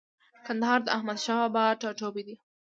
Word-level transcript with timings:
کندهار 0.45 0.79
د 0.83 0.87
احمدشاه 0.97 1.43
بابا 1.53 1.77
ټاټوبۍ 1.81 2.23
دی. 2.27 2.35